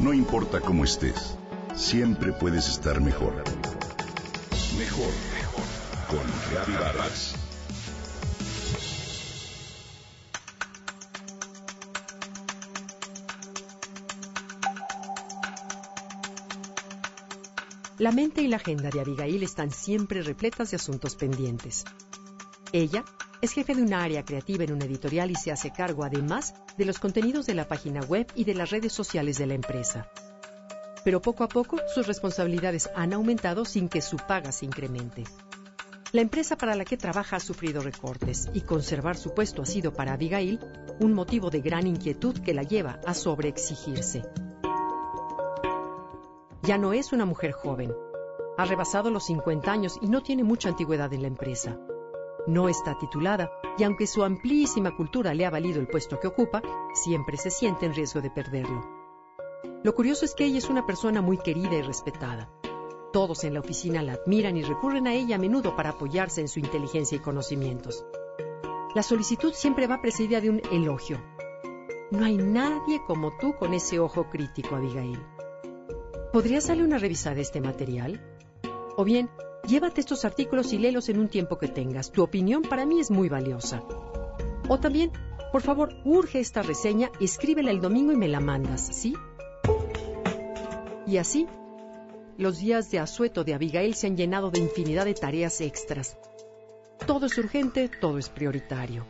[0.00, 1.36] No importa cómo estés,
[1.74, 3.34] siempre puedes estar mejor.
[4.78, 5.64] Mejor, mejor.
[6.08, 6.20] Con
[6.52, 7.34] Reavivadas.
[17.98, 21.84] La mente y la agenda de Abigail están siempre repletas de asuntos pendientes.
[22.72, 23.04] Ella
[23.40, 26.84] es jefe de un área creativa en una editorial y se hace cargo además de
[26.84, 30.10] los contenidos de la página web y de las redes sociales de la empresa.
[31.04, 35.24] Pero poco a poco sus responsabilidades han aumentado sin que su paga se incremente.
[36.10, 39.92] La empresa para la que trabaja ha sufrido recortes y conservar su puesto ha sido
[39.92, 40.58] para Abigail
[41.00, 44.22] un motivo de gran inquietud que la lleva a sobreexigirse.
[46.62, 47.92] Ya no es una mujer joven.
[48.56, 51.78] Ha rebasado los 50 años y no tiene mucha antigüedad en la empresa.
[52.48, 56.62] No está titulada y aunque su amplísima cultura le ha valido el puesto que ocupa,
[56.94, 58.88] siempre se siente en riesgo de perderlo.
[59.84, 62.50] Lo curioso es que ella es una persona muy querida y respetada.
[63.12, 66.48] Todos en la oficina la admiran y recurren a ella a menudo para apoyarse en
[66.48, 68.06] su inteligencia y conocimientos.
[68.94, 71.20] La solicitud siempre va precedida de un elogio.
[72.10, 75.22] No hay nadie como tú con ese ojo crítico, Abigail.
[76.32, 78.22] ¿Podrías darle una revisada a este material?
[78.96, 79.28] O bien,
[79.66, 82.10] llévate estos artículos y léelos en un tiempo que tengas.
[82.10, 83.82] Tu opinión para mí es muy valiosa.
[84.68, 85.10] O también,
[85.52, 89.14] por favor, urge esta reseña, escríbela el domingo y me la mandas, ¿sí?
[91.06, 91.46] Y así,
[92.36, 96.16] los días de asueto de Abigail se han llenado de infinidad de tareas extras.
[97.06, 99.06] Todo es urgente, todo es prioritario.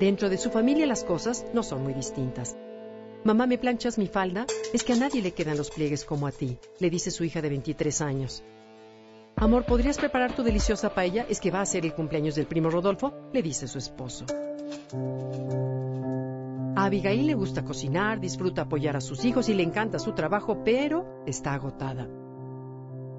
[0.00, 2.56] Dentro de su familia las cosas no son muy distintas.
[3.24, 4.46] Mamá, ¿me planchas mi falda?
[4.72, 7.40] Es que a nadie le quedan los pliegues como a ti, le dice su hija
[7.40, 8.42] de 23 años.
[9.42, 11.26] Amor, ¿podrías preparar tu deliciosa paella?
[11.28, 14.24] Es que va a ser el cumpleaños del primo Rodolfo, le dice su esposo.
[16.76, 20.62] A Abigail le gusta cocinar, disfruta apoyar a sus hijos y le encanta su trabajo,
[20.64, 22.06] pero está agotada.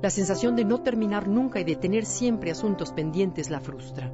[0.01, 4.09] La sensación de no terminar nunca y de tener siempre asuntos pendientes la frustra.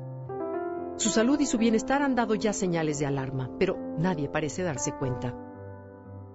[0.98, 4.94] Su salud y su bienestar han dado ya señales de alarma, pero nadie parece darse
[4.94, 5.36] cuenta.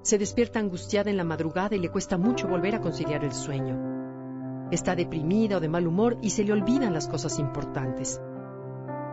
[0.02, 4.03] Se despierta angustiada en la madrugada y le cuesta mucho volver a conciliar el sueño.
[4.74, 8.20] Está deprimida o de mal humor y se le olvidan las cosas importantes.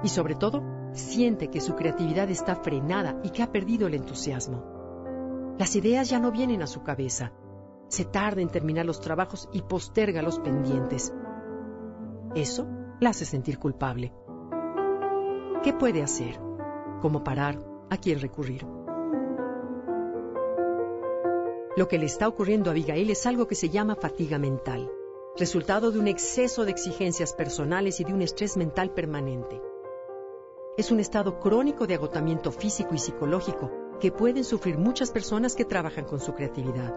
[0.01, 5.53] Y sobre todo, siente que su creatividad está frenada y que ha perdido el entusiasmo.
[5.59, 7.31] Las ideas ya no vienen a su cabeza.
[7.89, 11.13] Se tarda en terminar los trabajos y posterga los pendientes.
[12.33, 12.65] Eso
[12.99, 14.11] la hace sentir culpable.
[15.61, 16.39] ¿Qué puede hacer?
[17.01, 17.63] ¿Cómo parar?
[17.91, 18.65] ¿A quién recurrir?
[21.77, 24.89] Lo que le está ocurriendo a Abigail es algo que se llama fatiga mental,
[25.37, 29.61] resultado de un exceso de exigencias personales y de un estrés mental permanente.
[30.77, 35.63] Es un estado crónico de agotamiento físico y psicológico que pueden sufrir muchas personas que
[35.63, 36.93] trabajan con su creatividad.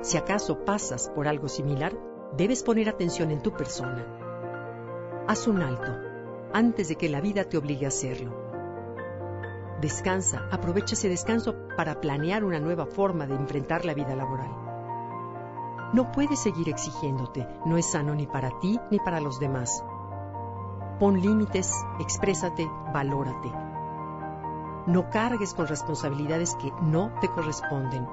[0.00, 1.92] Si acaso pasas por algo similar,
[2.36, 5.24] debes poner atención en tu persona.
[5.28, 5.92] Haz un alto
[6.54, 8.34] antes de que la vida te obligue a hacerlo.
[9.80, 14.71] Descansa, aprovecha ese descanso para planear una nueva forma de enfrentar la vida laboral.
[15.92, 19.84] No puedes seguir exigiéndote, no es sano ni para ti ni para los demás.
[20.98, 21.70] Pon límites,
[22.00, 23.52] exprésate, valórate.
[24.86, 28.06] No cargues con responsabilidades que no te corresponden.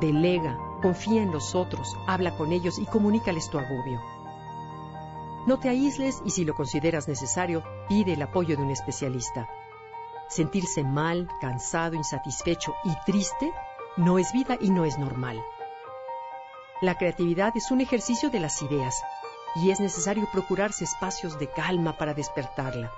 [0.00, 4.00] Delega, confía en los otros, habla con ellos y comunícales tu agobio.
[5.46, 9.46] No te aísles y si lo consideras necesario, pide el apoyo de un especialista.
[10.28, 13.52] Sentirse mal, cansado, insatisfecho y triste
[13.96, 15.42] no es vida y no es normal.
[16.80, 19.02] La creatividad es un ejercicio de las ideas
[19.56, 22.90] y es necesario procurarse espacios de calma para despertarla.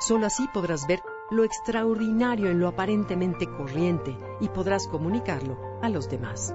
[0.00, 6.08] Solo así podrás ver lo extraordinario en lo aparentemente corriente y podrás comunicarlo a los
[6.08, 6.54] demás.